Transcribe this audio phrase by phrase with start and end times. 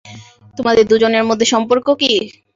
[0.57, 2.13] তোমাদের দুজনের মধ্য সম্পর্ক কী?